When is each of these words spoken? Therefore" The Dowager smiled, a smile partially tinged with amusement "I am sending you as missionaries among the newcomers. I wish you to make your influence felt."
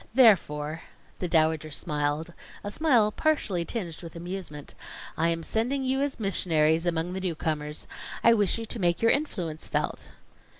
Therefore" 0.15 0.81
The 1.19 1.27
Dowager 1.27 1.69
smiled, 1.69 2.33
a 2.63 2.71
smile 2.71 3.11
partially 3.11 3.63
tinged 3.65 4.01
with 4.01 4.15
amusement 4.15 4.73
"I 5.15 5.29
am 5.29 5.43
sending 5.43 5.83
you 5.83 6.01
as 6.01 6.19
missionaries 6.19 6.87
among 6.87 7.13
the 7.13 7.21
newcomers. 7.21 7.85
I 8.23 8.33
wish 8.33 8.57
you 8.57 8.65
to 8.65 8.79
make 8.79 9.03
your 9.03 9.11
influence 9.11 9.67
felt." 9.67 10.05